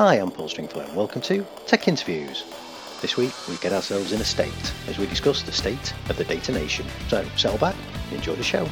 [0.00, 2.44] Hi, I'm Paul Stringfellow and welcome to Tech Interviews.
[3.02, 6.24] This week we get ourselves in a state as we discuss the state of the
[6.24, 6.86] data nation.
[7.08, 7.76] So settle back,
[8.10, 8.66] enjoy the show.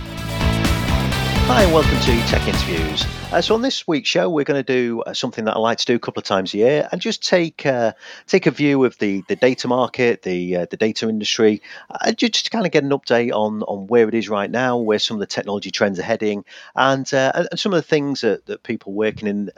[1.48, 3.06] Hi, and welcome to Tech Interviews.
[3.32, 5.78] Uh, so, on this week's show, we're going to do uh, something that I like
[5.78, 7.94] to do a couple of times a year, and just take uh,
[8.26, 12.44] take a view of the, the data market, the uh, the data industry, uh, just
[12.44, 15.16] to kind of get an update on on where it is right now, where some
[15.16, 16.44] of the technology trends are heading,
[16.76, 19.50] and uh, and some of the things that, that people working in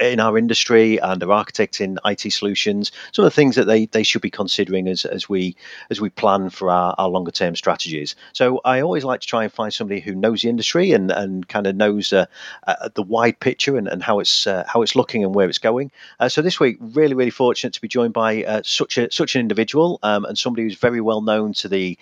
[0.00, 4.02] in our industry and are architecting IT solutions, some of the things that they, they
[4.02, 5.54] should be considering as, as we
[5.90, 8.16] as we plan for our, our longer term strategies.
[8.32, 11.48] So, I always like to try and find somebody who knows the industry and and
[11.48, 12.26] kind of knows uh,
[12.66, 15.58] uh, the wide picture and, and how it's uh, how it's looking and where it's
[15.58, 15.90] going.
[16.18, 19.34] Uh, so this week, really really fortunate to be joined by uh, such a such
[19.34, 21.98] an individual um, and somebody who's very well known to the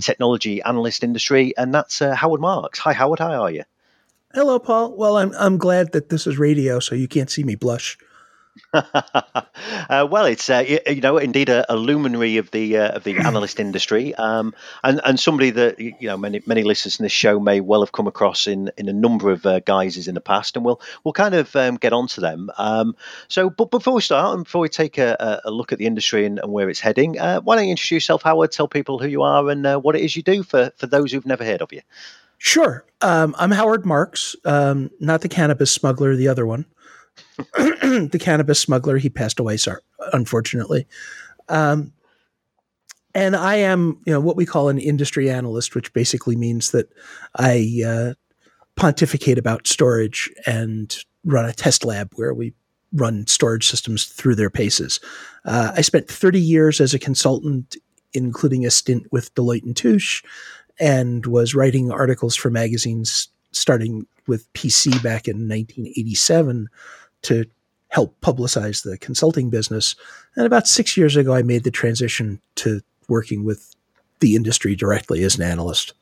[0.00, 2.78] technology analyst industry, and that's Howard Marks.
[2.80, 3.64] Hi Howard, how are you?
[4.34, 4.96] Hello, Paul.
[4.96, 7.98] Well, I'm I'm glad that this is radio, so you can't see me blush.
[8.74, 13.16] uh, well, it's uh, you, know indeed a, a luminary of the uh, of the
[13.26, 17.40] analyst industry, um, and and somebody that you know many many listeners in this show
[17.40, 20.56] may well have come across in in a number of uh, guises in the past,
[20.56, 22.50] and we'll we'll kind of um, get onto them.
[22.58, 22.94] Um,
[23.28, 26.26] so, but before we start, and before we take a, a look at the industry
[26.26, 28.52] and, and where it's heading, uh, why don't you introduce yourself, Howard?
[28.52, 31.12] Tell people who you are and uh, what it is you do for for those
[31.12, 31.80] who've never heard of you.
[32.36, 36.66] Sure, um, I'm Howard Marks, um, not the cannabis smuggler, the other one.
[37.54, 38.98] the cannabis smuggler.
[38.98, 39.80] He passed away, sorry,
[40.12, 40.86] unfortunately.
[41.48, 41.92] Um,
[43.14, 46.90] and I am, you know, what we call an industry analyst, which basically means that
[47.36, 48.14] I uh,
[48.76, 52.54] pontificate about storage and run a test lab where we
[52.92, 55.00] run storage systems through their paces.
[55.44, 57.76] Uh, I spent 30 years as a consultant,
[58.12, 60.22] including a stint with Deloitte and Touche,
[60.78, 66.68] and was writing articles for magazines starting with PC back in 1987
[67.22, 67.44] to
[67.88, 69.94] help publicize the consulting business.
[70.36, 73.74] And about six years ago, I made the transition to working with
[74.20, 75.92] the industry directly as an analyst.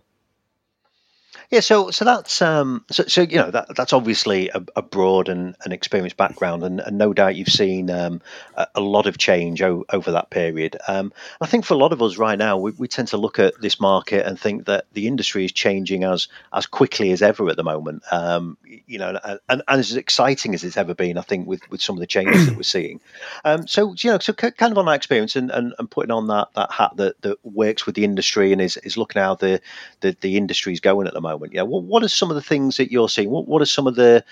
[1.51, 5.29] Yeah, so so that's um, so, so you know that that's obviously a, a broad
[5.29, 8.23] and an experienced background, and, and, no doubt you've seen um,
[8.55, 10.77] a, a, lot of change o- over that period.
[10.87, 13.41] Um, I think for a lot of us right now, we, we tend to look
[13.41, 17.49] at this market and think that the industry is changing as as quickly as ever
[17.49, 18.05] at the moment.
[18.13, 18.57] Um,
[18.87, 21.97] you know, and, and, as exciting as it's ever been, I think with, with some
[21.97, 23.01] of the changes that we're seeing.
[23.43, 26.27] Um, so you know, so kind of on that experience and, and, and putting on
[26.27, 29.61] that that hat that, that works with the industry and is, is looking how the
[30.01, 31.55] the, the industry is going at the moment moment?
[31.55, 33.31] Yeah, what what are some of the things that you're seeing?
[33.31, 34.25] What what are some of the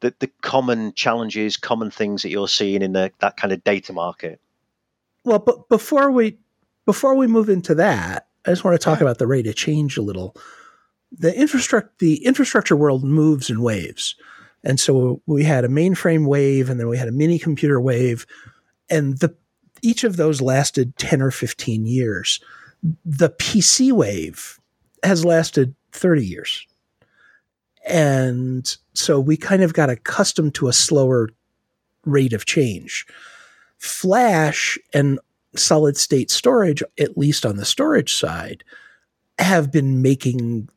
[0.00, 3.92] the, the common challenges, common things that you're seeing in the, that kind of data
[3.92, 4.40] market?
[5.24, 6.36] Well, but before we
[6.86, 9.96] before we move into that, I just want to talk about the rate of change
[9.96, 10.36] a little.
[11.12, 14.16] The infrastructure the infrastructure world moves in waves.
[14.66, 18.26] And so we had a mainframe wave and then we had a mini computer wave
[18.88, 19.34] and the
[19.82, 22.40] each of those lasted 10 or 15 years.
[23.04, 24.58] The PC wave
[25.02, 26.66] has lasted 30 years.
[27.86, 31.30] And so we kind of got accustomed to a slower
[32.04, 33.06] rate of change.
[33.78, 35.18] Flash and
[35.54, 38.64] solid state storage, at least on the storage side,
[39.38, 40.68] have been making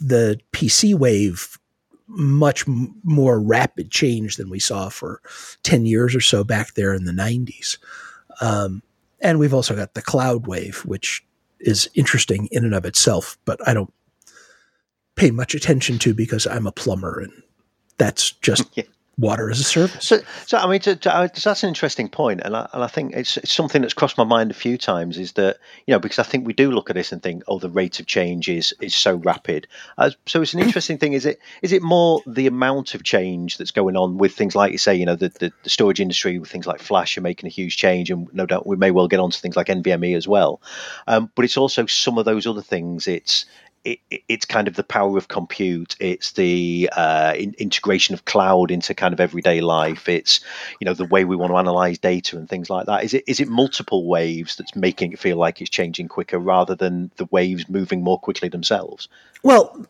[0.00, 1.58] the PC wave
[2.06, 2.64] much
[3.04, 5.20] more rapid change than we saw for
[5.62, 7.78] 10 years or so back there in the 90s.
[8.40, 8.82] Um,
[9.20, 11.24] and we've also got the cloud wave, which
[11.60, 13.92] is interesting in and of itself, but I don't
[15.20, 17.32] pay much attention to because I'm a plumber and
[17.98, 18.84] that's just yeah.
[19.18, 20.02] water as a service.
[20.02, 23.12] So, so I mean, to, to, that's an interesting point, and I, and I think
[23.14, 25.18] it's, it's, something that's crossed my mind a few times.
[25.18, 27.58] Is that you know because I think we do look at this and think, oh,
[27.58, 29.68] the rate of change is is so rapid.
[29.98, 31.12] Uh, so it's an interesting thing.
[31.12, 34.72] Is it is it more the amount of change that's going on with things like
[34.72, 37.46] you say, you know, the, the, the storage industry with things like Flash are making
[37.46, 40.26] a huge change, and no doubt we may well get onto things like NVMe as
[40.26, 40.62] well.
[41.06, 43.06] Um, but it's also some of those other things.
[43.06, 43.44] It's
[43.84, 43.98] it,
[44.28, 45.96] it's kind of the power of compute.
[46.00, 50.08] It's the uh, in, integration of cloud into kind of everyday life.
[50.08, 50.40] It's
[50.80, 53.04] you know the way we want to analyze data and things like that.
[53.04, 56.74] Is it is it multiple waves that's making it feel like it's changing quicker rather
[56.74, 59.08] than the waves moving more quickly themselves?
[59.42, 59.86] Well,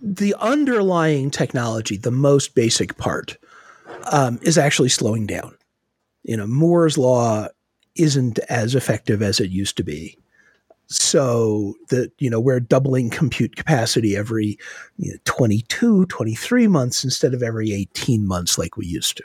[0.00, 3.38] the underlying technology, the most basic part,
[4.12, 5.56] um, is actually slowing down.
[6.22, 7.48] You know, Moore's law
[7.96, 10.18] isn't as effective as it used to be
[10.96, 14.58] so that you know we're doubling compute capacity every
[14.96, 19.24] you know, 22 23 months instead of every 18 months like we used to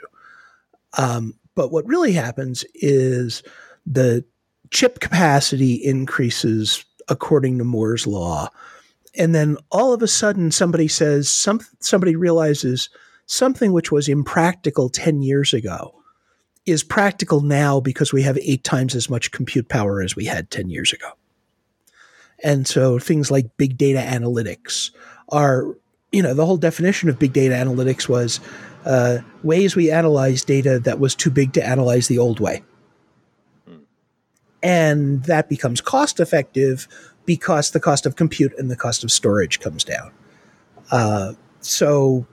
[0.98, 3.42] um, but what really happens is
[3.86, 4.24] the
[4.70, 8.48] chip capacity increases according to moore's law
[9.16, 12.88] and then all of a sudden somebody says some, somebody realizes
[13.26, 15.94] something which was impractical 10 years ago
[16.66, 20.50] is practical now because we have eight times as much compute power as we had
[20.50, 21.08] 10 years ago.
[22.42, 24.90] And so things like big data analytics
[25.28, 25.76] are,
[26.12, 28.40] you know, the whole definition of big data analytics was
[28.84, 32.62] uh, ways we analyze data that was too big to analyze the old way.
[34.62, 36.86] And that becomes cost effective
[37.24, 40.12] because the cost of compute and the cost of storage comes down.
[40.90, 42.26] Uh, so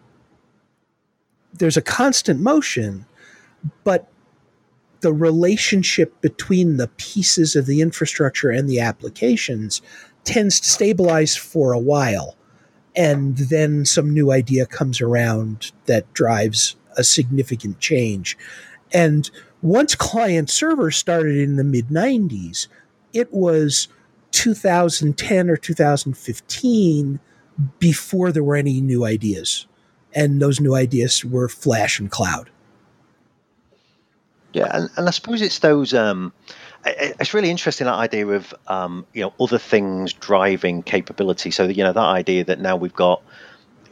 [1.54, 3.06] there's a constant motion,
[3.84, 4.10] but
[5.02, 9.82] the relationship between the pieces of the infrastructure and the applications
[10.24, 12.36] tends to stabilize for a while.
[12.96, 18.38] And then some new idea comes around that drives a significant change.
[18.92, 19.30] And
[19.62, 22.68] once client server started in the mid 90s,
[23.14, 23.88] it was
[24.32, 27.20] 2010 or 2015
[27.80, 29.68] before there were any new ideas.
[30.14, 32.50] And those new ideas were Flash and cloud.
[34.54, 35.94] Yeah, and, and I suppose it's those.
[35.94, 36.34] Um,
[36.86, 41.52] it's really interesting that idea of um, you know other things driving capability.
[41.52, 43.22] So you know that idea that now we've got,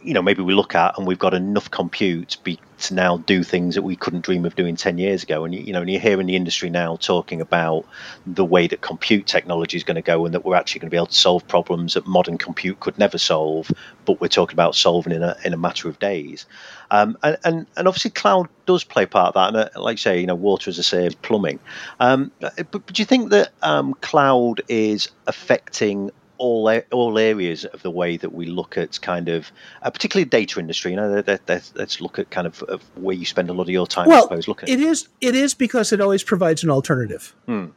[0.06, 3.44] you know, maybe we look at and we've got enough compute be, to now do
[3.44, 5.44] things that we couldn't dream of doing 10 years ago.
[5.44, 7.86] And, you know, and you're hearing the industry now talking about
[8.28, 10.92] the way that compute technology is going to go and that we're actually going to
[10.92, 13.72] be able to solve problems that modern compute could never solve,
[14.06, 16.46] but we're talking about solving in a, in a matter of days.
[16.92, 19.48] Um, and, and, and obviously cloud does play part of that.
[19.48, 21.60] And uh, like say, you know, water as a say, plumbing.
[22.00, 27.82] Um, but, but, do you think that um, cloud is affecting all all areas of
[27.82, 29.52] the way that we look at kind of
[29.82, 33.16] uh, particularly data industry you know that, that, let's look at kind of, of, where
[33.16, 35.54] you spend a lot of your time well, I suppose looking it is it is
[35.54, 37.68] because it always provides an alternative hmm.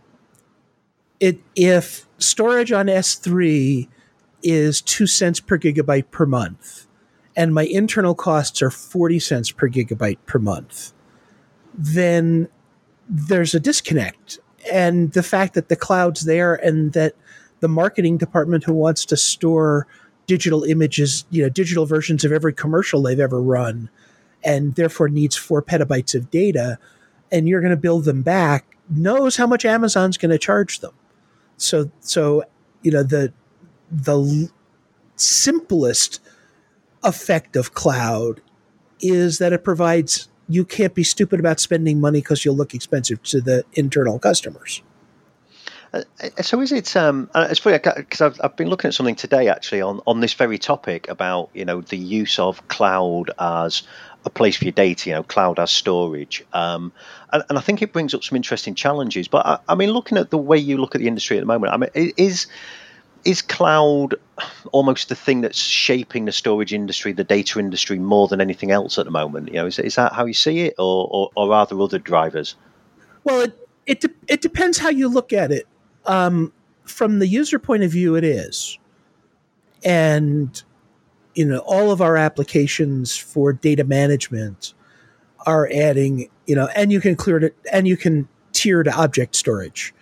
[1.20, 3.88] it if storage on S3
[4.42, 6.86] is 2 cents per gigabyte per month
[7.36, 10.92] and my internal costs are 40 cents per gigabyte per month
[11.74, 12.48] then
[13.08, 14.38] there's a disconnect
[14.72, 17.14] and the fact that the cloud's there and that
[17.60, 19.86] the marketing department who wants to store
[20.26, 23.88] digital images, you know, digital versions of every commercial they've ever run,
[24.44, 26.78] and therefore needs four petabytes of data,
[27.32, 30.94] and you're going to build them back, knows how much Amazon's going to charge them.
[31.56, 32.44] So, so
[32.82, 33.32] you know the
[33.90, 34.50] the
[35.16, 36.20] simplest
[37.02, 38.40] effect of cloud
[39.00, 43.22] is that it provides you can't be stupid about spending money because you'll look expensive
[43.24, 44.82] to the internal customers.
[45.92, 46.02] Uh,
[46.42, 46.96] so is it?
[46.96, 50.20] Um, uh, it's funny because I've, I've been looking at something today actually on, on
[50.20, 53.82] this very topic about you know the use of cloud as
[54.24, 56.92] a place for your data, you know, cloud as storage, um,
[57.32, 59.28] and, and, I think it brings up some interesting challenges.
[59.28, 61.46] But I, I, mean, looking at the way you look at the industry at the
[61.46, 62.46] moment, I mean, is
[63.24, 64.14] is cloud
[64.72, 68.98] almost the thing that's shaping the storage industry, the data industry more than anything else
[68.98, 69.48] at the moment?
[69.48, 71.98] You know, is, is that how you see it, or, or, or are there other
[71.98, 72.56] drivers?
[73.24, 73.58] Well, it
[73.88, 75.66] it, de- it depends how you look at it.
[76.08, 76.52] Um,
[76.84, 78.78] from the user point of view, it is.
[79.84, 80.60] And,
[81.34, 84.74] you know, all of our applications for data management
[85.46, 89.36] are adding, you know, and you can clear it, and you can tier to object
[89.36, 89.94] storage.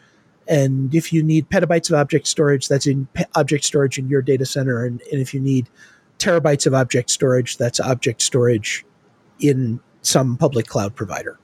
[0.49, 4.47] And if you need petabytes of object storage, that's in object storage in your data
[4.47, 4.85] center.
[4.85, 5.69] And, and if you need
[6.19, 8.87] terabytes of object storage, that's object storage
[9.41, 11.38] in some public cloud provider.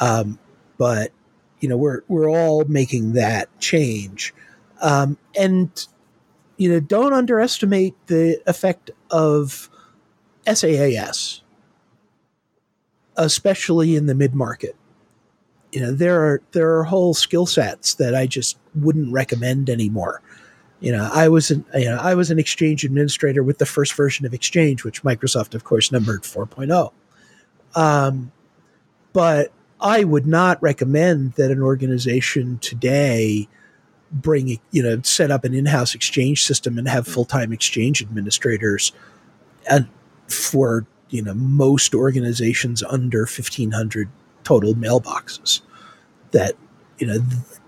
[0.00, 0.38] Um,
[0.78, 1.12] but
[1.64, 4.34] you know we're we're all making that change.
[4.82, 5.70] Um, and
[6.58, 9.70] you know don't underestimate the effect of
[10.46, 11.40] SaaS
[13.16, 14.76] especially in the mid market
[15.72, 20.20] you know there are there are whole skill sets that I just wouldn't recommend anymore.
[20.80, 23.94] You know I was an you know I was an exchange administrator with the first
[23.94, 26.92] version of exchange which Microsoft of course numbered 4.0
[27.74, 28.32] um,
[29.14, 33.48] but I would not recommend that an organization today
[34.10, 38.92] bring you know set up an in-house exchange system and have full-time exchange administrators
[39.68, 39.88] and
[40.28, 44.08] for you know most organizations under 1500
[44.44, 45.62] total mailboxes
[46.30, 46.54] that
[46.98, 47.18] you know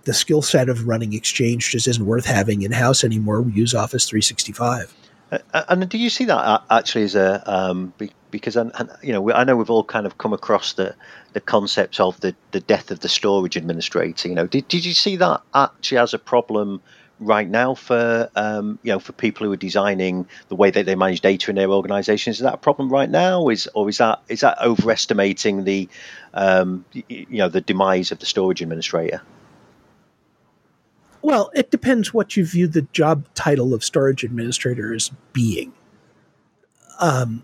[0.04, 3.42] the skill set of running exchange just isn't worth having in-house anymore.
[3.42, 4.94] We use office 365
[5.32, 7.92] uh, and do you see that actually as a um,
[8.30, 10.94] because and, you know I know we've all kind of come across the
[11.32, 14.28] the concept of the, the death of the storage administrator.
[14.28, 16.80] You know, did, did you see that actually as a problem
[17.20, 20.94] right now for um, you know for people who are designing the way that they
[20.94, 22.36] manage data in their organizations?
[22.36, 23.48] Is that a problem right now?
[23.48, 25.88] Is or is that is that overestimating the
[26.34, 29.20] um, you know the demise of the storage administrator?
[31.22, 35.72] Well, it depends what you view the job title of storage administrator as being.
[37.00, 37.42] Um,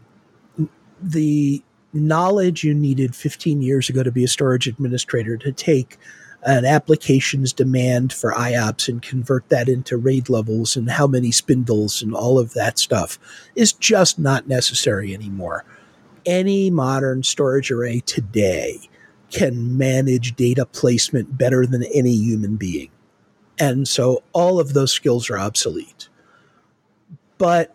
[1.02, 5.99] the knowledge you needed 15 years ago to be a storage administrator to take
[6.44, 12.02] an application's demand for IOPS and convert that into RAID levels and how many spindles
[12.02, 13.18] and all of that stuff
[13.54, 15.64] is just not necessary anymore.
[16.26, 18.80] Any modern storage array today
[19.30, 22.90] can manage data placement better than any human being.
[23.59, 26.09] And so all of those skills are obsolete.
[27.38, 27.75] But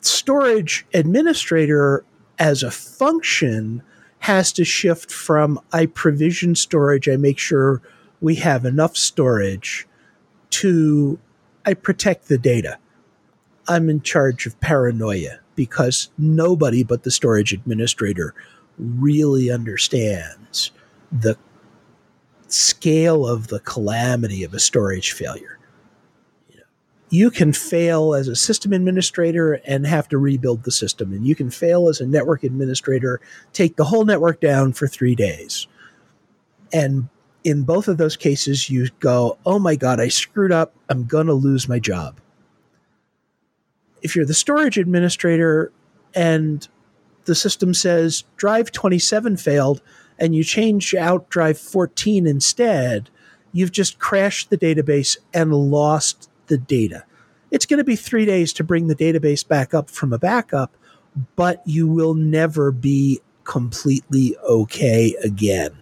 [0.00, 2.04] storage administrator
[2.38, 3.82] as a function
[4.20, 7.82] has to shift from I provision storage, I make sure
[8.20, 9.86] we have enough storage
[10.50, 11.18] to
[11.64, 12.78] I protect the data.
[13.68, 18.34] I'm in charge of paranoia because nobody but the storage administrator
[18.78, 20.70] really understands
[21.12, 21.36] the
[22.46, 25.57] scale of the calamity of a storage failure.
[27.10, 31.34] You can fail as a system administrator and have to rebuild the system, and you
[31.34, 33.20] can fail as a network administrator,
[33.52, 35.66] take the whole network down for three days.
[36.72, 37.08] And
[37.44, 40.74] in both of those cases, you go, oh my God, I screwed up.
[40.88, 42.20] I'm going to lose my job.
[44.02, 45.72] If you're the storage administrator
[46.14, 46.66] and
[47.24, 49.82] the system says drive 27 failed
[50.18, 53.10] and you change out drive 14 instead,
[53.52, 57.04] you've just crashed the database and lost the data.
[57.50, 60.76] It's going to be three days to bring the database back up from a backup,
[61.36, 65.78] but you will never be completely okay again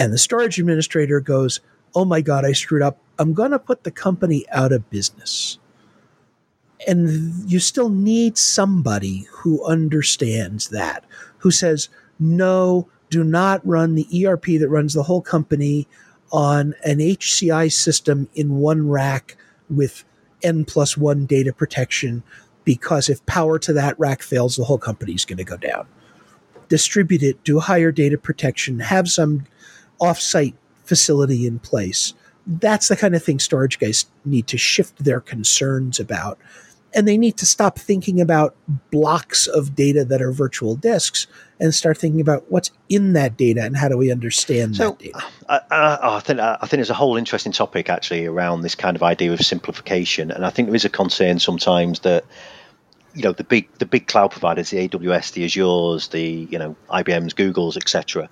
[0.00, 1.60] and the storage administrator goes,
[1.94, 2.98] Oh my God, I screwed up.
[3.18, 5.58] I'm going to put the company out of business.
[6.88, 11.04] And you still need somebody who understands that,
[11.38, 15.86] who says, No, do not run the ERP that runs the whole company
[16.32, 19.36] on an HCI system in one rack
[19.70, 20.04] with
[20.42, 22.22] N plus one data protection
[22.64, 25.86] because if power to that rack fails, the whole company is going to go down.
[26.68, 29.46] Distribute it, do higher data protection, have some
[30.00, 32.14] offsite facility in place.
[32.46, 36.38] That's the kind of thing storage guys need to shift their concerns about.
[36.92, 38.56] And they need to stop thinking about
[38.90, 41.26] blocks of data that are virtual disks
[41.60, 44.98] and start thinking about what's in that data and how do we understand so, that
[44.98, 45.22] data.
[45.48, 49.32] I, think I think there's a whole interesting topic actually around this kind of idea
[49.32, 52.24] of simplification, and I think there is a concern sometimes that
[53.14, 56.76] you know the big the big cloud providers, the AWS, the Azures, the you know
[56.88, 58.28] IBM's, Google's, etc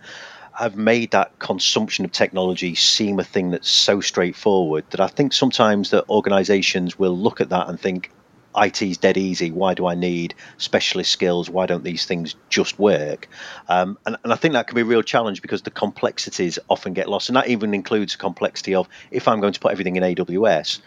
[0.59, 5.33] have made that consumption of technology seem a thing that's so straightforward that I think
[5.33, 8.11] sometimes that organizations will look at that and think
[8.57, 9.51] IT is dead easy.
[9.51, 11.49] Why do I need specialist skills?
[11.51, 13.29] Why don't these things just work?
[13.69, 16.93] Um, and, and I think that can be a real challenge because the complexities often
[16.93, 17.29] get lost.
[17.29, 20.81] And that even includes the complexity of if I'm going to put everything in AWS,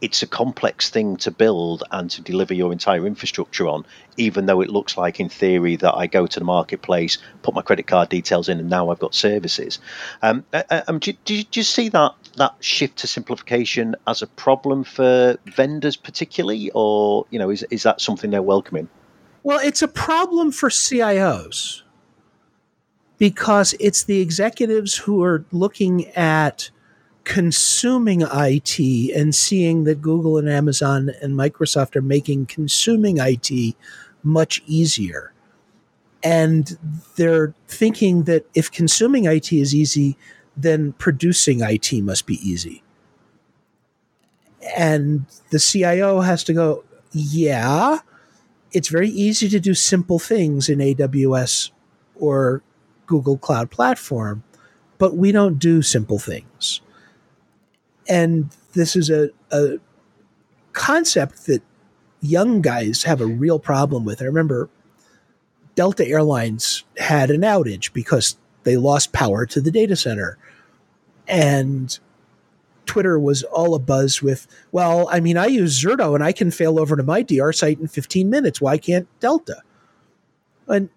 [0.00, 3.84] it's a complex thing to build and to deliver your entire infrastructure on,
[4.16, 7.62] even though it looks like in theory that I go to the marketplace, put my
[7.62, 9.78] credit card details in, and now I've got services.
[10.22, 14.22] Um, uh, uh, um, do, do, do, you see that that shift to simplification as
[14.22, 18.88] a problem for vendors particularly, or you know, is is that something they're welcoming?
[19.42, 21.82] Well, it's a problem for CIOs
[23.18, 26.70] because it's the executives who are looking at
[27.24, 28.78] consuming IT
[29.14, 33.76] and seeing that Google and Amazon and Microsoft are making consuming IT
[34.22, 35.34] much easier.
[36.22, 36.78] And
[37.16, 40.16] they're thinking that if consuming IT is easy,
[40.56, 42.82] then producing IT must be easy.
[44.76, 48.00] And the CIO has to go, yeah,
[48.72, 51.70] it's very easy to do simple things in AWS
[52.14, 52.62] or
[53.06, 54.44] Google Cloud Platform,
[54.98, 56.80] but we don't do simple things
[58.10, 59.78] and this is a, a
[60.72, 61.62] concept that
[62.20, 64.20] young guys have a real problem with.
[64.20, 64.68] I remember
[65.76, 70.38] Delta Airlines had an outage because they lost power to the data center.
[71.26, 71.98] And
[72.86, 76.78] Twitter was all abuzz with, well, I mean, I use Zerto and I can fail
[76.78, 78.60] over to my DR site in 15 minutes.
[78.60, 79.62] Why can't Delta?
[80.66, 80.88] And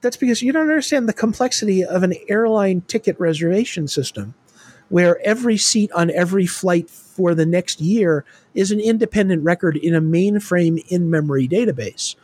[0.00, 4.34] that's because you don't understand the complexity of an airline ticket reservation system
[4.88, 8.24] where every seat on every flight for the next year
[8.54, 12.16] is an independent record in a mainframe in memory database.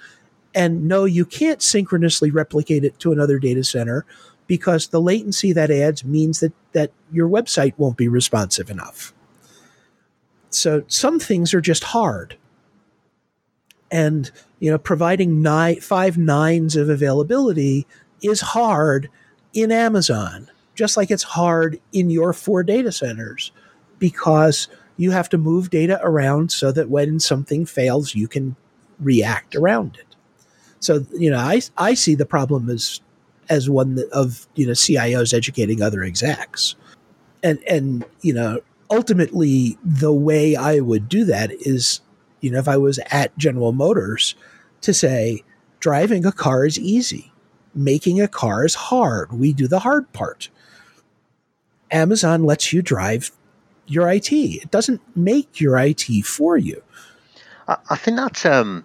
[0.55, 4.05] And no, you can't synchronously replicate it to another data center
[4.47, 9.13] because the latency that adds means that, that your website won't be responsive enough.
[10.51, 12.37] So some things are just hard.
[13.91, 17.87] And, you know, providing nine, five nines of availability
[18.23, 19.11] is hard
[19.53, 23.51] in Amazon just like it's hard in your four data centers
[23.99, 28.55] because you have to move data around so that when something fails, you can
[29.01, 30.15] react around it.
[30.79, 33.01] So, you know, I, I see the problem as
[33.49, 36.75] as one of you know CIOs educating other execs,
[37.43, 38.61] and and you know
[38.91, 42.01] ultimately the way I would do that is
[42.41, 44.35] you know if I was at General Motors
[44.83, 45.43] to say
[45.81, 47.33] driving a car is easy,
[47.75, 49.33] making a car is hard.
[49.33, 50.49] We do the hard part.
[51.91, 53.31] Amazon lets you drive
[53.87, 54.33] your IT.
[54.33, 56.83] It doesn't make your IT for you.
[57.69, 58.85] I, I think that's um,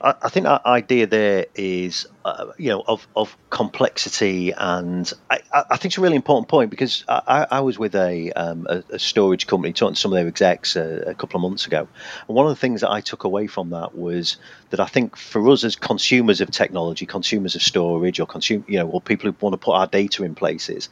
[0.00, 5.40] I, I think that idea there is uh, you know of, of complexity and I,
[5.52, 8.82] I think it's a really important point because I, I was with a, um, a,
[8.90, 11.88] a storage company talking to some of their execs a, a, couple of months ago.
[12.28, 14.36] And one of the things that I took away from that was
[14.70, 18.78] that I think for us as consumers of technology consumers of storage or consume you
[18.78, 20.88] know or people who want to put our data in places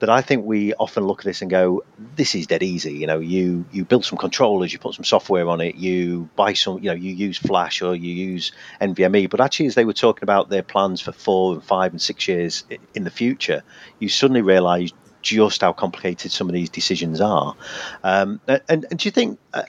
[0.00, 1.84] that I think we often look at this and go
[2.16, 2.94] this is dead easy.
[2.94, 6.52] You know you you build some controllers you put some software on it you buy
[6.52, 9.92] some you know you use flash or you use NVMe but actually as they were
[9.92, 13.62] talking about their plans for four and five and six years in the future,
[13.98, 14.92] you suddenly realise
[15.22, 17.56] just how complicated some of these decisions are.
[18.02, 19.38] Um, and, and, do you think?
[19.52, 19.62] Uh,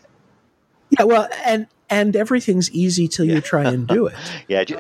[0.90, 4.16] yeah, well, and and everything's easy till you try and do it.
[4.48, 4.64] yeah.
[4.68, 4.80] You,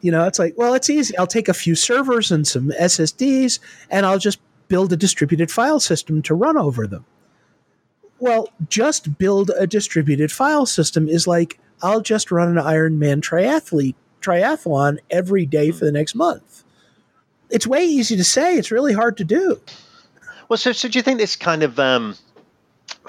[0.00, 1.16] you know, it's like, well, it's easy.
[1.18, 3.58] I'll take a few servers and some SSDs,
[3.90, 7.04] and I'll just build a distributed file system to run over them.
[8.18, 13.94] Well, just build a distributed file system is like I'll just run an Ironman triathlete
[14.20, 16.64] triathlon every day for the next month.
[17.50, 18.56] It's way easy to say.
[18.56, 19.60] It's really hard to do.
[20.48, 22.16] Well, so, so do you think this kind of um,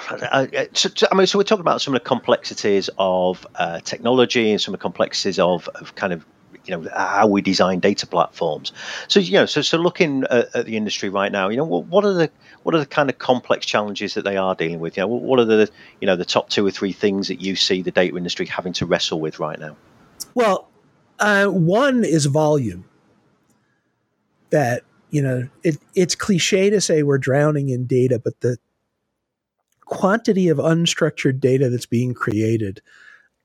[0.09, 4.51] uh, so, I mean, so we're talking about some of the complexities of uh, technology
[4.51, 6.25] and some of the complexities of, of kind of
[6.65, 8.71] you know how we design data platforms.
[9.07, 12.05] So you know, so so looking at, at, the industry right now, you know, what
[12.05, 12.31] are the
[12.63, 14.97] what are the kind of complex challenges that they are dealing with?
[14.97, 17.55] You know, what are the you know the top two or three things that you
[17.55, 19.75] see the data industry having to wrestle with right now?
[20.35, 20.69] Well,
[21.21, 22.85] uh, one is volume.
[24.49, 28.57] That you know, it, it's cliche to say we're drowning in data, but the
[29.85, 32.81] quantity of unstructured data that's being created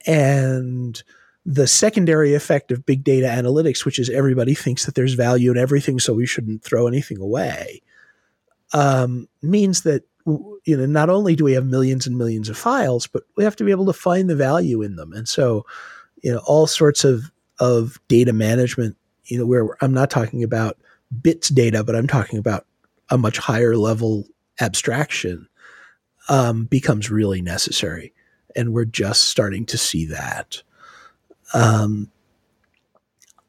[0.06, 1.02] and
[1.44, 5.58] the secondary effect of big data analytics, which is everybody thinks that there's value in
[5.58, 7.82] everything, so we shouldn't throw anything away,
[8.72, 13.06] um, means that you know not only do we have millions and millions of files,
[13.06, 15.64] but we have to be able to find the value in them, and so
[16.22, 20.78] you know all sorts of of data management, you know, where I'm not talking about
[21.22, 22.66] bits data, but I'm talking about
[23.10, 24.26] a much higher level
[24.60, 25.48] abstraction,
[26.28, 28.12] um, becomes really necessary.
[28.54, 30.62] And we're just starting to see that.
[31.54, 32.10] Um,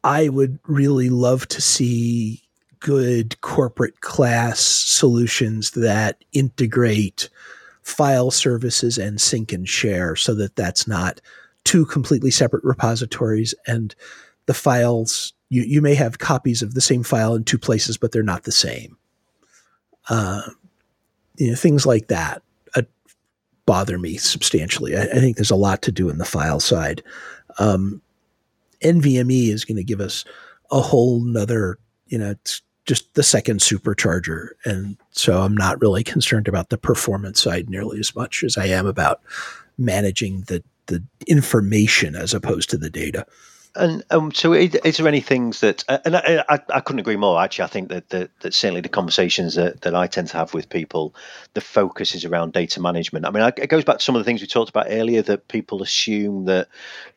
[0.03, 2.43] I would really love to see
[2.79, 7.29] good corporate class solutions that integrate
[7.81, 11.19] file services and sync and share so that that's not
[11.67, 13.93] two completely separate repositories and
[14.45, 18.13] the files you, you may have copies of the same file in two places but
[18.13, 18.97] they're not the same.
[20.09, 20.41] Uh,
[21.35, 22.41] you know things like that
[22.75, 22.83] uh,
[23.65, 24.95] bother me substantially.
[24.95, 27.03] I, I, think there's a lot to do in the file side.
[27.59, 28.01] Um,
[28.81, 30.23] nvme is going to give us
[30.71, 36.03] a whole nother you know it's just the second supercharger and so i'm not really
[36.03, 39.19] concerned about the performance side nearly as much as i am about
[39.79, 43.25] managing the the information as opposed to the data.
[43.77, 46.99] And um, so, is, is, there any things that, uh, and I, I, I, couldn't
[46.99, 47.41] agree more.
[47.41, 50.53] Actually, I think that, that, that certainly the conversations that, that I tend to have
[50.53, 51.13] with people,
[51.53, 53.25] the focus is around data management.
[53.25, 55.47] I mean, it goes back to some of the things we talked about earlier that
[55.47, 56.67] people assume that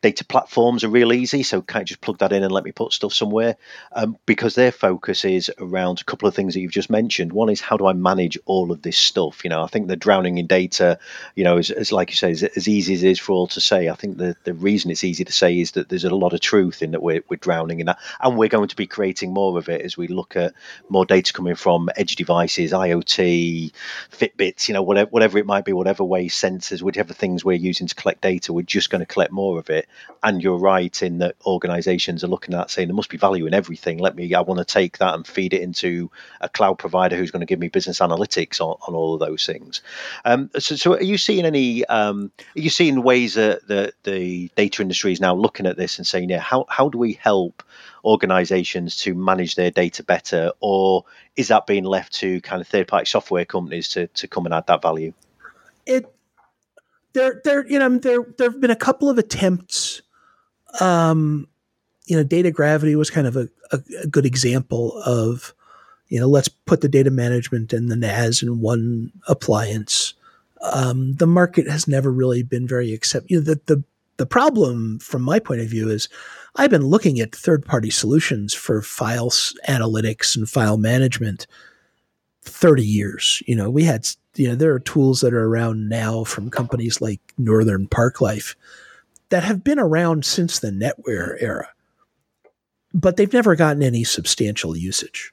[0.03, 2.93] data platforms are real easy, so can't just plug that in and let me put
[2.93, 3.57] stuff somewhere,
[3.93, 7.33] um, because their focus is around a couple of things that you've just mentioned.
[7.33, 9.45] One is how do I manage all of this stuff?
[9.45, 10.99] You know, I think the drowning in data,
[11.35, 13.47] you know, is, is like you say, is as easy as it is for all
[13.49, 13.89] to say.
[13.89, 16.41] I think the the reason it's easy to say is that there's a lot of
[16.51, 17.99] truth in that we're, we're drowning in that.
[18.21, 20.53] And we're going to be creating more of it as we look at
[20.89, 23.73] more data coming from edge devices, IoT,
[24.11, 27.87] Fitbits, you know, whatever, whatever it might be, whatever way sensors, whatever things we're using
[27.87, 29.87] to collect data, we're just going to collect more of it.
[30.25, 33.55] And you're right in that organizations are looking at saying there must be value in
[33.55, 33.99] everything.
[33.99, 36.11] Let me, I want to take that and feed it into
[36.41, 39.47] a cloud provider who's going to give me business analytics on, on all of those
[39.47, 39.83] things.
[40.25, 44.51] Um, so, so are you seeing any, um, are you seeing ways that the, the
[44.57, 47.63] data industry is now looking at this and saying, yeah, how, how do we help
[48.05, 50.53] organizations to manage their data better?
[50.61, 51.05] Or
[51.37, 54.55] is that being left to kind of third party software companies to, to come and
[54.55, 55.13] add that value?
[55.87, 56.13] It
[57.13, 60.01] there there you know there there have been a couple of attempts
[60.81, 61.49] um
[62.07, 65.55] you know DataGravity was kind of a, a, a good example of
[66.09, 70.15] you know let's put the data management and the nas in one appliance.
[70.63, 73.85] Um, the market has never really been very accept you know the, the
[74.21, 76.07] the problem from my point of view is
[76.57, 81.47] I've been looking at third party solutions for files analytics and file management
[82.43, 83.43] 30 years.
[83.47, 87.01] You know, we had, you know, there are tools that are around now from companies
[87.01, 88.57] like Northern Parklife
[89.31, 91.71] that have been around since the NetWare era,
[92.93, 95.33] but they've never gotten any substantial usage.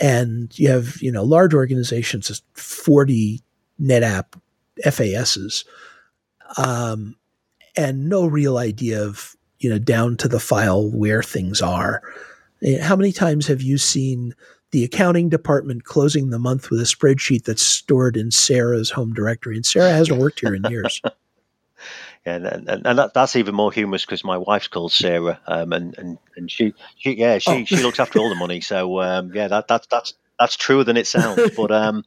[0.00, 3.40] And you have, you know, large organizations, 40
[3.80, 4.40] NetApp
[4.84, 5.64] FASs,
[6.56, 7.16] um,
[7.76, 12.02] and no real idea of, you know, down to the file where things are.
[12.62, 14.34] Eh, how many times have you seen
[14.70, 19.56] the accounting department closing the month with a spreadsheet that's stored in Sarah's home directory?
[19.56, 21.00] And Sarah hasn't worked here in years.
[22.24, 25.96] and and, and that, that's even more humorous because my wife's called Sarah, um, and
[25.98, 27.64] and and she, she yeah she oh.
[27.64, 28.60] she looks after all the money.
[28.60, 31.50] So um, yeah, that that's that's that's truer than it sounds.
[31.56, 32.04] But um,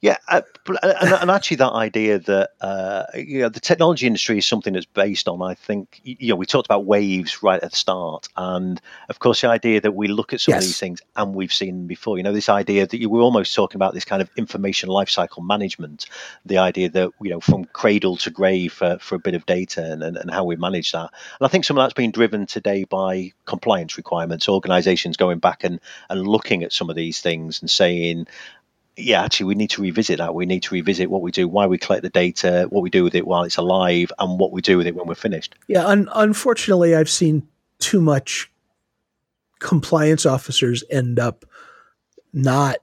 [0.00, 0.42] yeah, uh,
[0.82, 4.86] and, and, actually, that idea that uh, you know the technology industry is something that's
[4.86, 8.80] based on, I think, you know, we talked about waves right at the start, and
[9.08, 10.62] of course, the idea that we look at some yes.
[10.62, 12.16] of these things and we've seen them before.
[12.16, 15.44] You know, this idea that you were almost talking about this kind of information lifecycle
[15.44, 16.06] management,
[16.46, 19.82] the idea that you know from cradle to grave for, for a bit of data
[19.82, 21.10] and, and, and how we manage that.
[21.40, 25.64] And I think some of that's been driven today by compliance requirements, organisations going back
[25.64, 28.28] and and looking at some of these things and saying
[28.98, 30.34] yeah, actually, we need to revisit that.
[30.34, 33.04] We need to revisit what we do, why we collect the data, what we do
[33.04, 35.54] with it while it's alive, and what we do with it when we're finished.
[35.68, 37.46] Yeah, un- unfortunately, I've seen
[37.78, 38.50] too much
[39.60, 41.44] compliance officers end up
[42.32, 42.78] not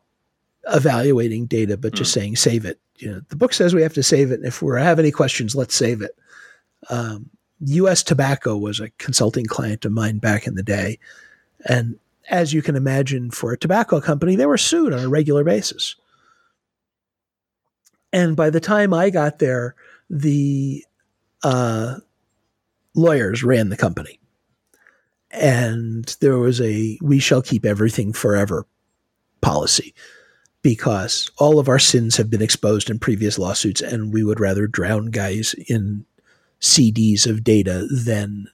[0.71, 2.15] evaluating data, but just mm.
[2.15, 2.79] saying save it.
[2.97, 5.11] You know, the book says we have to save it, and if we have any
[5.11, 6.17] questions, let's save it.
[6.89, 8.03] Um, U.S.
[8.03, 10.97] Tobacco was a consulting client of mine back in the day,
[11.65, 11.99] and
[12.29, 15.95] as you can imagine, for a tobacco company, they were sued on a regular basis.
[18.15, 19.75] And by the time I got there,
[20.09, 20.85] the
[21.43, 21.95] uh,
[22.95, 24.21] lawyers ran the company.
[25.31, 28.65] And there was a we shall keep everything forever
[29.41, 29.93] policy
[30.61, 34.65] because all of our sins have been exposed in previous lawsuits, and we would rather
[34.65, 36.05] drown guys in
[36.61, 38.47] CDs of data than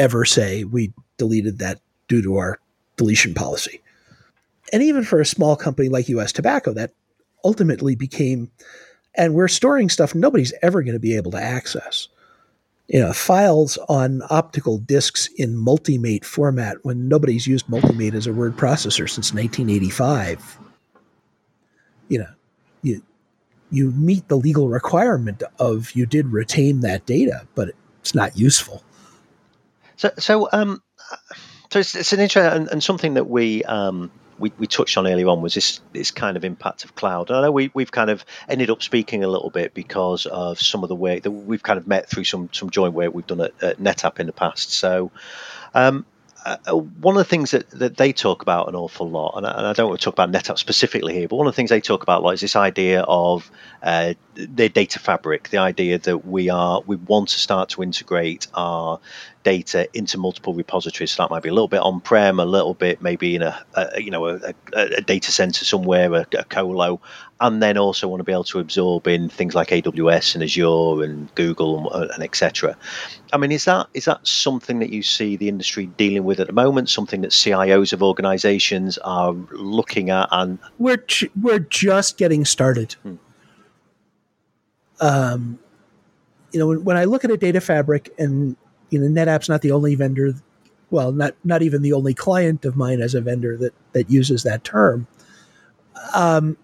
[0.00, 2.58] ever say we deleted that due to our
[2.96, 3.80] deletion policy.
[4.72, 6.90] And even for a small company like US Tobacco, that
[7.44, 8.50] ultimately became
[9.16, 12.08] and we're storing stuff nobody's ever going to be able to access.
[12.88, 18.32] You know, files on optical disks in multimate format when nobody's used multimate as a
[18.32, 20.58] word processor since 1985.
[22.08, 22.28] You know,
[22.82, 23.02] you
[23.70, 28.84] you meet the legal requirement of you did retain that data, but it's not useful.
[29.96, 30.80] So, so um,
[31.70, 35.06] so it's, it's an interesting and, and, something that we um, we, we touched on
[35.06, 37.30] earlier on was this this kind of impact of cloud.
[37.30, 40.60] And I know we, we've kind of ended up speaking a little bit because of
[40.60, 43.26] some of the work that we've kind of met through some some joint work we've
[43.26, 44.72] done at, at NetApp in the past.
[44.72, 45.10] So
[45.74, 46.06] um,
[46.46, 49.44] uh, uh, one of the things that, that they talk about an awful lot, and
[49.44, 51.56] I, and I, don't want to talk about NetApp specifically here, but one of the
[51.56, 53.50] things they talk about a lot is this idea of
[53.82, 58.46] uh, their data fabric, the idea that we are we want to start to integrate
[58.54, 59.00] our
[59.46, 61.12] data into multiple repositories.
[61.12, 64.02] So that might be a little bit on-prem, a little bit maybe in a, a
[64.02, 67.00] you know a, a, data center somewhere, a, a colo,
[67.40, 71.04] and then also want to be able to absorb in things like AWS and Azure
[71.04, 72.76] and Google and, and etc.
[73.32, 76.48] I mean, is that is that something that you see the industry dealing with at
[76.48, 76.88] the moment?
[76.88, 81.04] Something that CIOs of organizations are looking at, and we're
[81.40, 82.94] we're just getting started.
[82.94, 83.14] Hmm.
[85.00, 85.60] Um,
[86.50, 88.56] you know, when, when I look at a data fabric and
[88.96, 90.34] you know, NetApp's not the only vendor,
[90.90, 94.42] well, not not even the only client of mine as a vendor that that uses
[94.42, 95.06] that term.
[96.14, 96.56] Um,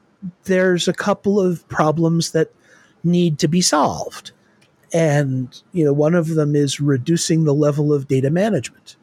[0.45, 2.53] there's a couple of problems that
[3.05, 4.33] need to be solved,
[4.93, 8.97] and you know, one of them is reducing the level of data management.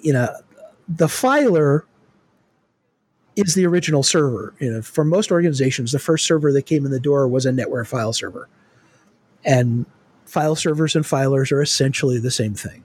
[0.00, 0.34] You know,
[0.88, 1.84] the filer
[3.36, 4.54] is the original server.
[4.58, 7.50] You know, for most organizations, the first server that came in the door was a
[7.50, 8.48] NetWare file server,
[9.44, 9.86] and
[10.28, 12.84] file servers and filers are essentially the same thing.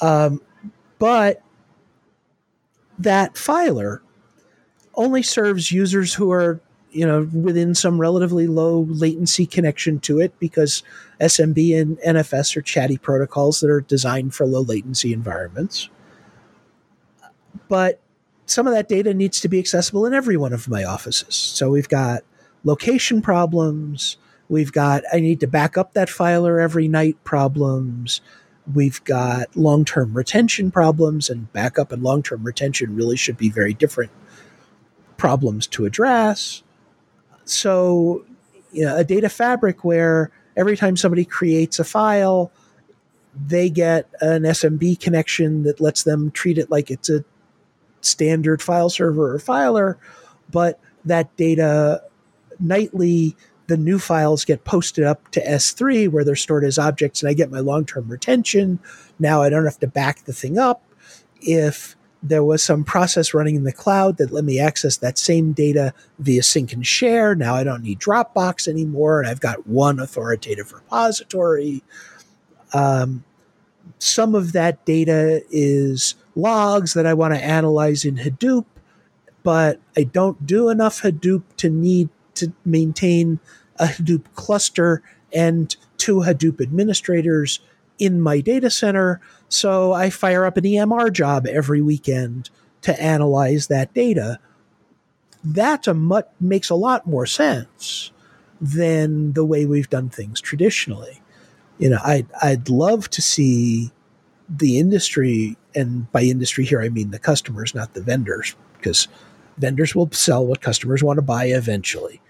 [0.00, 0.40] Um,
[0.98, 1.42] but
[2.98, 4.02] that filer
[4.94, 10.38] only serves users who are you know within some relatively low latency connection to it
[10.38, 10.82] because
[11.20, 15.90] SMB and NFS are chatty protocols that are designed for low latency environments.
[17.68, 18.00] But
[18.46, 21.34] some of that data needs to be accessible in every one of my offices.
[21.34, 22.22] So we've got
[22.64, 24.16] location problems,
[24.48, 28.20] We've got I need to back up that filer every night problems.
[28.72, 33.48] We've got long term retention problems, and backup and long term retention really should be
[33.48, 34.12] very different
[35.16, 36.62] problems to address.
[37.44, 38.24] So,
[38.72, 42.50] you know, a data fabric where every time somebody creates a file,
[43.34, 47.24] they get an SMB connection that lets them treat it like it's a
[48.00, 49.98] standard file server or filer,
[50.50, 52.02] but that data
[52.58, 57.28] nightly the new files get posted up to S3 where they're stored as objects and
[57.30, 58.78] I get my long-term retention.
[59.18, 60.82] Now I don't have to back the thing up.
[61.40, 65.52] If there was some process running in the cloud that let me access that same
[65.52, 69.98] data via sync and share, now I don't need Dropbox anymore and I've got one
[69.98, 71.82] authoritative repository.
[72.72, 73.24] Um,
[73.98, 78.64] some of that data is logs that I want to analyze in Hadoop,
[79.42, 83.40] but I don't do enough Hadoop to need to maintain
[83.78, 87.60] a Hadoop cluster and two Hadoop administrators
[87.98, 89.20] in my data center.
[89.48, 92.50] So I fire up an EMR job every weekend
[92.82, 94.38] to analyze that data.
[95.44, 95.86] That
[96.40, 98.10] makes a lot more sense
[98.60, 101.20] than the way we've done things traditionally.
[101.78, 103.90] You know, I'd, I'd love to see
[104.48, 109.08] the industry, and by industry here I mean the customers, not the vendors, because
[109.58, 112.20] vendors will sell what customers want to buy eventually.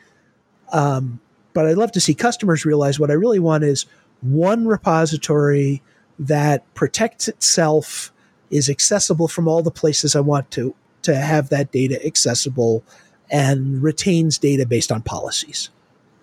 [0.72, 1.20] Um,
[1.52, 3.86] but I'd love to see customers realize what I really want is
[4.20, 5.82] one repository
[6.18, 8.12] that protects itself,
[8.50, 12.82] is accessible from all the places I want to to have that data accessible,
[13.30, 15.70] and retains data based on policies.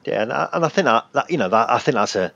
[0.06, 2.34] Yeah, and I, and I think that, that you know that I think that's a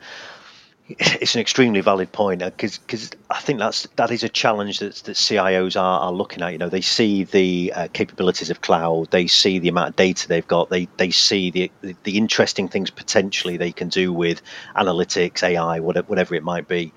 [0.90, 4.80] it's an extremely valid point because uh, because I think that's that is a challenge
[4.80, 6.54] that that CIOs are, are looking at.
[6.54, 10.28] You know, they see the uh, capabilities of cloud, they see the amount of data
[10.28, 14.42] they've got, they they see the the, the interesting things potentially they can do with
[14.76, 16.94] analytics, AI, whatever whatever it might be,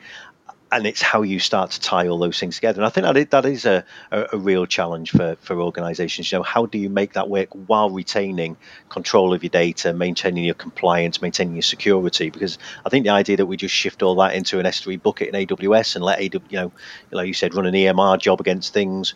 [0.73, 2.81] and it's how you start to tie all those things together.
[2.81, 6.31] And I think that is, that is a, a, a, real challenge for, for organizations.
[6.31, 8.57] You know, how do you make that work while retaining
[8.89, 12.31] control of your data, maintaining your compliance, maintaining your security?
[12.31, 15.35] Because I think the idea that we just shift all that into an S3 bucket
[15.35, 16.73] in AWS and let you know,
[17.11, 19.15] like you said, run an EMR job against things,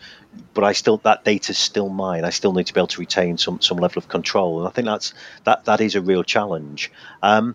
[0.54, 2.24] but I still that data is still mine.
[2.24, 4.70] I still need to be able to retain some some level of control, and I
[4.70, 5.14] think that's
[5.44, 6.90] that that is a real challenge.
[7.22, 7.54] Um,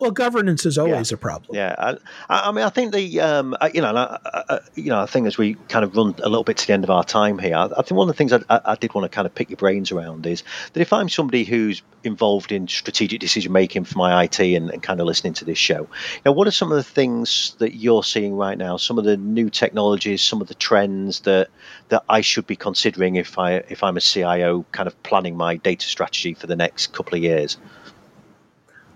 [0.00, 1.14] well, governance is always yeah.
[1.14, 1.54] a problem.
[1.54, 5.04] Yeah, I, I, mean, I think the um, you know, I, I, you know, I
[5.04, 7.38] think as we kind of run a little bit to the end of our time
[7.38, 9.58] here, I, think one of the things I, did want to kind of pick your
[9.58, 14.24] brains around is that if I'm somebody who's involved in strategic decision making for my
[14.24, 16.76] IT and, and kind of listening to this show, you know, what are some of
[16.76, 18.78] the things that you're seeing right now?
[18.78, 21.48] Some of the new technologies, some of the trends that
[21.90, 25.56] that I should be considering if I if I'm a CIO, kind of planning my
[25.56, 27.58] data strategy for the next couple of years.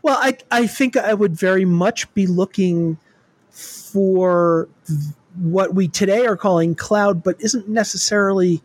[0.05, 2.99] Well, I I think I would very much be looking
[3.51, 4.69] for
[5.35, 8.61] what we today are calling cloud, but isn't necessarily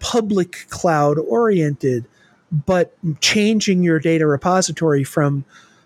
[0.00, 2.06] public cloud oriented,
[2.50, 5.44] but changing your data repository from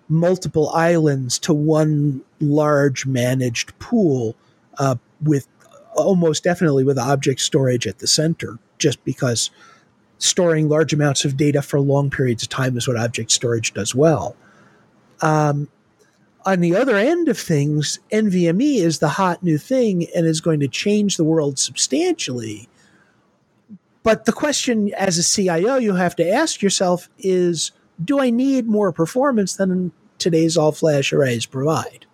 [0.09, 4.37] multiple islands to one large managed pool
[4.79, 5.49] uh, with
[5.96, 9.51] almost definitely with object storage at the center, just because
[10.18, 13.92] storing large amounts of data for long periods of time is what object storage does
[13.92, 14.37] well.
[15.20, 15.68] Um,
[16.44, 20.61] on the other end of things, NVMe is the hot new thing and is going
[20.61, 22.68] to change the world substantially.
[24.05, 27.72] But the question as a CIO you have to ask yourself is
[28.05, 32.07] do I need more performance than today's all flash arrays provide?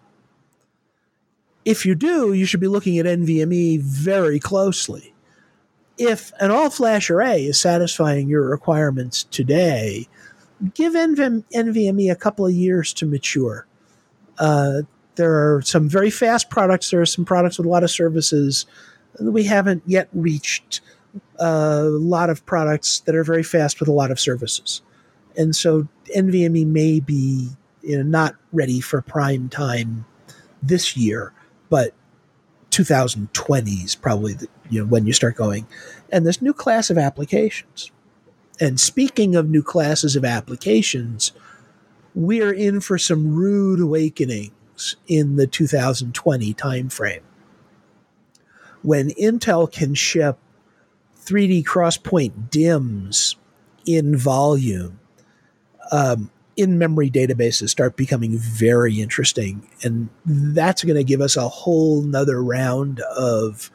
[1.65, 5.13] If you do, you should be looking at NVMe very closely.
[5.99, 10.09] If an all flash array is satisfying your requirements today,
[10.75, 13.67] give NVM, NVMe a couple of years to mature.
[14.39, 14.83] Uh,
[15.17, 16.91] there are some very fast products.
[16.91, 18.67] There are some products with a lot of services.
[19.21, 20.81] We haven't yet reached
[21.39, 24.81] a lot of products that are very fast with a lot of services.
[25.37, 27.51] And so NVMe may be
[27.83, 30.05] you know, not ready for prime time
[30.63, 31.33] this year,
[31.69, 31.93] but
[32.71, 35.67] 2020 is probably the, you know when you start going.
[36.11, 37.91] And this new class of applications
[38.63, 41.33] and speaking of new classes of applications,
[42.15, 47.23] we are in for some rude awakenings in the 2020 timeframe.
[48.83, 50.39] When Intel can ship
[51.25, 53.35] 3D XPoint DIMMs
[53.85, 55.01] in volume,
[55.91, 59.69] um, in memory databases start becoming very interesting.
[59.83, 63.73] And that's going to give us a whole nother round of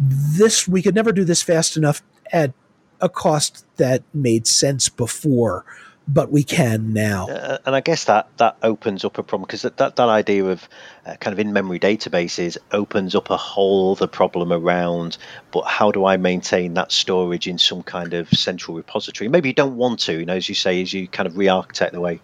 [0.00, 0.66] this.
[0.66, 2.02] We could never do this fast enough
[2.32, 2.52] at
[3.00, 5.64] a cost that made sense before,
[6.06, 7.28] but we can now.
[7.28, 10.44] Uh, and I guess that that opens up a problem because that, that, that idea
[10.46, 10.68] of
[11.04, 15.18] uh, kind of in memory databases opens up a whole other problem around.
[15.50, 19.28] But how do I maintain that storage in some kind of central repository?
[19.28, 21.92] Maybe you don't want to, you know, as you say, as you kind of re-architect
[21.92, 22.20] the way.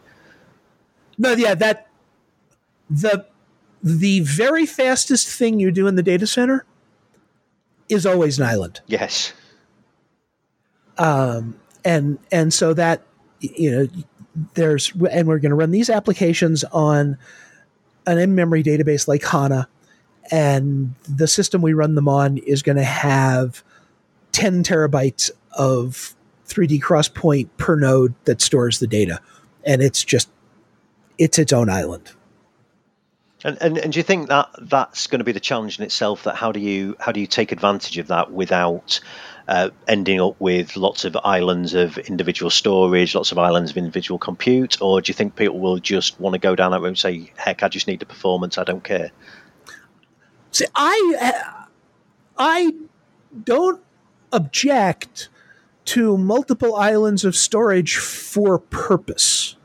[1.18, 1.88] No, yeah, that
[2.90, 3.26] the
[3.82, 6.64] the very fastest thing you do in the data center
[7.88, 8.80] is always an island.
[8.86, 9.34] Yes.
[10.98, 13.02] Um, and and so that
[13.40, 13.88] you know
[14.54, 17.18] there's and we're going to run these applications on
[18.06, 19.68] an in-memory database like HANA,
[20.30, 23.62] and the system we run them on is going to have
[24.32, 26.14] 10 terabytes of
[26.48, 29.20] 3D XPoint per node that stores the data,
[29.64, 30.28] and it's just
[31.18, 32.12] it's its own island.
[33.44, 36.24] And, and and do you think that that's going to be the challenge in itself?
[36.24, 39.00] That how do you how do you take advantage of that without
[39.46, 44.18] uh, ending up with lots of islands of individual storage, lots of islands of individual
[44.18, 46.98] compute, or do you think people will just want to go down that road and
[46.98, 48.56] say, "Heck, I just need the performance.
[48.56, 49.10] I don't care."
[50.50, 51.42] See, I
[52.38, 52.72] I
[53.44, 53.82] don't
[54.32, 55.28] object
[55.84, 59.56] to multiple islands of storage for purpose.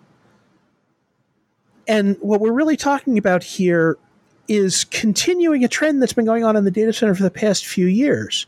[1.89, 3.97] And what we're really talking about here
[4.47, 7.65] is continuing a trend that's been going on in the data center for the past
[7.65, 8.45] few years,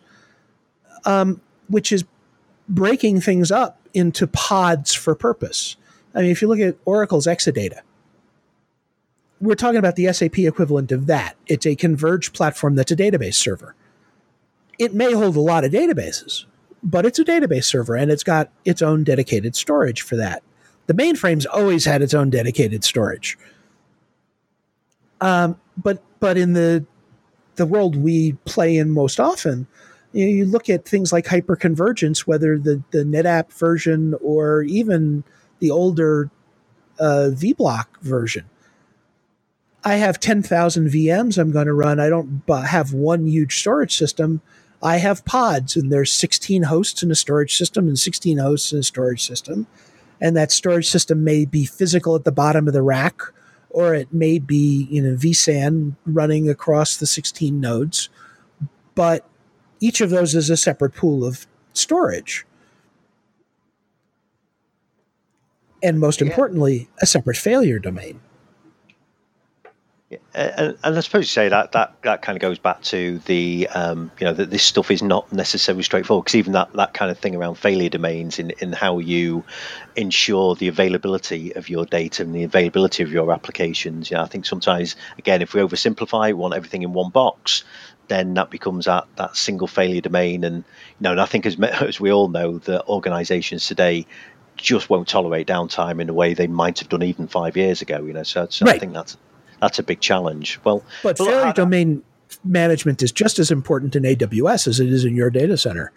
[1.05, 2.05] um, which is
[2.69, 5.75] breaking things up into pods for purpose.
[6.13, 7.79] I mean, if you look at Oracle's Exadata,
[9.41, 11.35] we're talking about the SAP equivalent of that.
[11.47, 13.73] It's a converged platform that's a database server.
[14.77, 16.45] It may hold a lot of databases,
[16.83, 20.43] but it's a database server and it's got its own dedicated storage for that.
[20.87, 23.37] The mainframe's always had its own dedicated storage.
[25.21, 26.85] Um, but but in the
[27.55, 29.67] the world we play in most often,
[30.13, 35.23] you, know, you look at things like hyperconvergence, whether the the NetApp version or even
[35.59, 36.29] the older
[36.99, 38.45] uh, vBlock version.
[39.83, 41.99] I have 10,000 VMs I'm going to run.
[41.99, 44.41] I don't have one huge storage system.
[44.83, 48.79] I have pods, and there's 16 hosts in a storage system and 16 hosts in
[48.79, 49.67] a storage system.
[50.21, 53.19] And that storage system may be physical at the bottom of the rack,
[53.69, 58.09] or it may be you know vSAN running across the 16 nodes.
[58.93, 59.27] But
[59.79, 62.45] each of those is a separate pool of storage.
[65.83, 66.27] And most yeah.
[66.27, 68.21] importantly, a separate failure domain
[70.33, 73.67] and, and, I suppose you say that that that kind of goes back to the
[73.73, 77.11] um, you know that this stuff is not necessarily straightforward because even that that kind
[77.11, 79.43] of thing around failure domains in in how you
[79.95, 84.11] ensure the availability of your data and the availability of your applications.
[84.11, 87.63] Yeah, I think sometimes again if we oversimplify, we want everything in one box,
[88.07, 90.43] then that becomes that that single failure domain.
[90.43, 90.63] And you
[91.01, 94.05] know, and I think as as we all know, the organisations today
[94.57, 98.03] just won't tolerate downtime in a way they might have done even five years ago.
[98.03, 98.75] You know, so, so right.
[98.75, 99.17] I think that's
[99.61, 100.59] that's a big challenge.
[100.63, 102.03] Well, but failure domain
[102.43, 105.91] management is just as important in AWS as it is in your data center.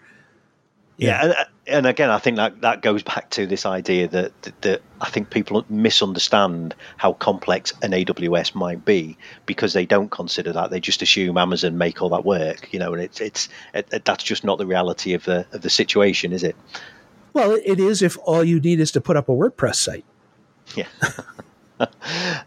[0.97, 4.41] Yeah, yeah and, and, again, I think that, that goes back to this idea that,
[4.43, 10.09] that, that I think people misunderstand how complex an AWS might be because they don't
[10.09, 10.69] consider that.
[10.69, 14.23] They just assume Amazon make all that work, you know, and it's it's it, that's
[14.23, 16.55] just not the reality of the of the situation, is it?
[17.33, 20.05] Well, it is if all you need is to put up a WordPress site.
[20.75, 20.87] Yeah.
[21.79, 21.87] uh,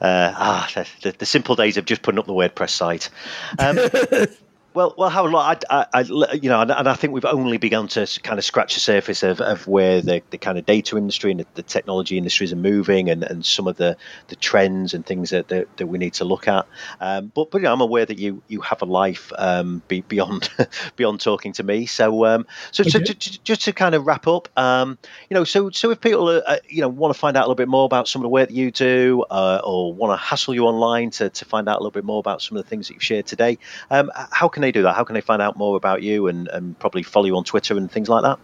[0.00, 0.70] ah,
[1.02, 3.10] the, the, simple days of just putting up the WordPress site.
[3.58, 3.78] Um,
[4.78, 6.00] Well, well, how I, I, I,
[6.34, 9.24] you know, and, and, I think we've only begun to kind of scratch the surface
[9.24, 12.56] of, of where the, the kind of data industry and the, the technology industries are
[12.56, 13.96] moving, and, and some of the,
[14.28, 16.64] the trends and things that, that, that we need to look at.
[17.00, 20.02] Um, but but you know, I'm aware that you you have a life um, be,
[20.02, 20.48] beyond
[20.94, 21.86] beyond talking to me.
[21.86, 24.96] So um, so, so just to kind of wrap up, um,
[25.28, 27.56] you know, so so if people uh, you know want to find out a little
[27.56, 30.54] bit more about some of the work that you do, uh, or want to hassle
[30.54, 32.86] you online to, to find out a little bit more about some of the things
[32.86, 33.58] that you've shared today,
[33.90, 34.94] um, how can they they do that?
[34.94, 37.76] How can they find out more about you and, and probably follow you on Twitter
[37.76, 38.38] and things like that?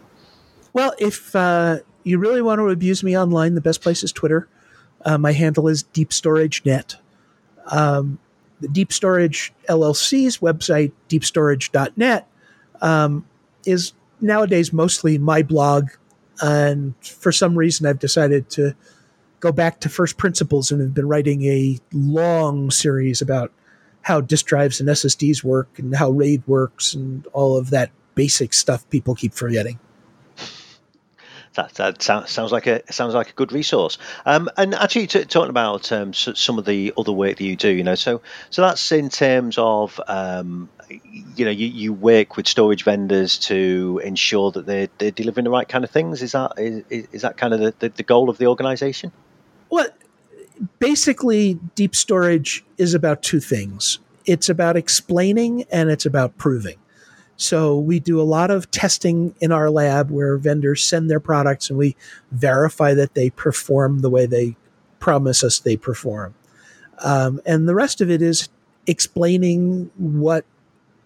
[0.73, 4.49] Well, if uh, you really want to abuse me online, the best place is Twitter.
[5.05, 6.97] Uh, my handle is Deep Storage Net.
[7.67, 8.19] Um,
[8.61, 12.29] the Deep Storage LLC's website, deepstorage.net,
[12.81, 13.27] um,
[13.67, 15.91] is nowadays mostly my blog.
[16.41, 18.75] And for some reason, I've decided to
[19.41, 23.53] go back to first principles and have been writing a long series about
[24.05, 28.55] how disk drives and SSDs work and how RAID works and all of that basic
[28.55, 29.79] stuff people keep forgetting.
[31.55, 33.97] That, that sounds like a sounds like a good resource.
[34.27, 37.69] Um, and actually, t- talking about um, some of the other work that you do,
[37.69, 42.49] you know, so so that's in terms of um, you know you, you work with
[42.49, 46.23] storage vendors to ensure that they're they're delivering the right kind of things.
[46.23, 49.13] Is that is, is that kind of the, the, the goal of the organisation?
[49.71, 49.87] Well,
[50.79, 56.77] basically, deep storage is about two things it's about explaining and it's about proving.
[57.37, 61.69] So we do a lot of testing in our lab where vendors send their products
[61.69, 61.97] and we
[62.31, 64.57] verify that they perform the way they
[65.01, 66.35] promise us they perform.
[67.03, 68.49] Um, and the rest of it is
[68.87, 70.45] explaining what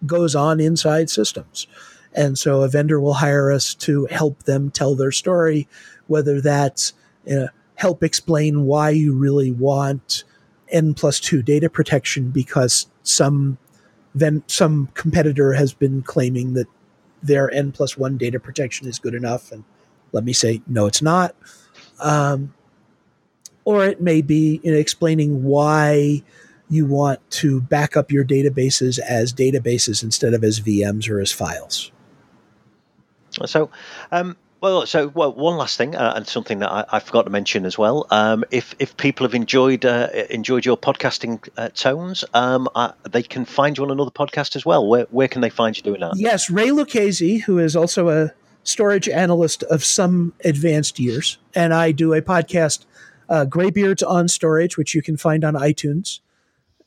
[0.07, 1.67] goes on inside systems.
[2.15, 5.67] And so a vendor will hire us to help them tell their story,
[6.07, 6.93] whether that's
[7.31, 7.49] uh,
[7.79, 10.25] help explain why you really want
[10.69, 13.57] N plus two data protection because some
[14.15, 16.67] then some competitor has been claiming that
[17.23, 19.53] their N plus one data protection is good enough.
[19.53, 19.63] And
[20.11, 21.37] let me say, no, it's not.
[22.01, 22.53] Um,
[23.65, 26.25] or it may be in explaining why
[26.69, 31.31] you want to back up your databases as databases instead of as VMs or as
[31.31, 31.93] files.
[33.47, 33.71] So,
[34.11, 37.31] um, well, so well, one last thing, uh, and something that I, I, forgot to
[37.31, 38.07] mention as well.
[38.11, 43.23] Um, if if people have enjoyed uh, enjoyed your podcasting uh, tones, um, uh, they
[43.23, 44.87] can find you on another podcast as well.
[44.87, 46.17] Where where can they find you doing that?
[46.17, 48.33] Yes, Ray Lucchesi, who is also a
[48.65, 52.85] storage analyst of some advanced years, and I do a podcast,
[53.29, 56.21] uh, Greybeards on Storage, which you can find on iTunes,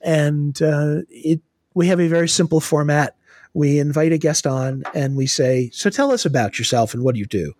[0.01, 1.41] and uh, it
[1.73, 3.15] we have a very simple format
[3.53, 7.15] we invite a guest on and we say, "So tell us about yourself and what
[7.15, 7.53] do you do?"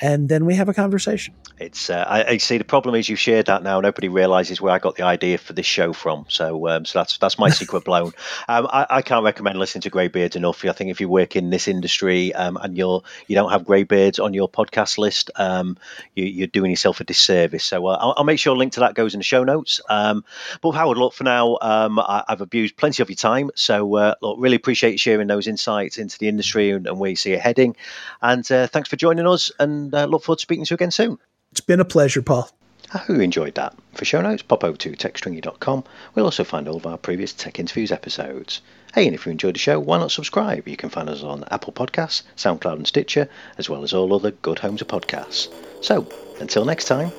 [0.00, 1.34] And then we have a conversation.
[1.60, 3.80] It's uh, I, I, see the problem is you've shared that now.
[3.80, 6.26] Nobody realizes where I got the idea for this show from.
[6.28, 8.12] So um, so that's that's my secret blown.
[8.48, 10.64] Um, I, I, can't recommend listening to Greybeards enough.
[10.64, 14.18] I think if you work in this industry um, and you're you don't have Greybeards
[14.18, 15.78] on your podcast list, um,
[16.16, 17.62] you, are doing yourself a disservice.
[17.62, 19.80] So uh, I'll, I'll, make sure a link to that goes in the show notes.
[19.88, 20.24] Um,
[20.60, 21.56] but Howard, look for now.
[21.62, 25.46] Um, I, have abused plenty of your time, so uh, look, really appreciate sharing those
[25.46, 27.76] insights into the industry and, and where you see it heading.
[28.20, 29.52] And uh, thanks for joining us.
[29.60, 31.18] And and uh, look forward to speaking to you again soon.
[31.52, 32.50] It's been a pleasure, Paul.
[32.92, 33.74] I hope you enjoyed that.
[33.94, 35.84] For show notes, pop over to techstringy.com.
[36.14, 38.60] We'll also find all of our previous Tech Interviews episodes.
[38.94, 40.68] Hey, and if you enjoyed the show, why not subscribe?
[40.68, 43.28] You can find us on Apple Podcasts, SoundCloud, and Stitcher,
[43.58, 45.48] as well as all other good homes of podcasts.
[45.82, 46.06] So,
[46.40, 47.10] until next time,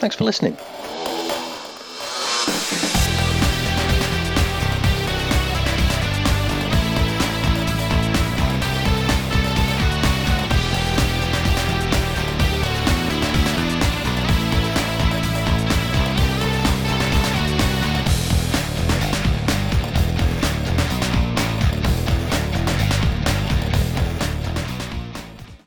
[0.00, 0.58] thanks for listening.